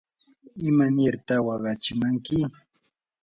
[0.69, 2.37] ¿imanirta waqachimanki?